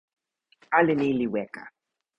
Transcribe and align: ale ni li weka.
ale 0.75 0.93
ni 0.99 1.09
li 1.19 1.27
weka. 1.33 1.63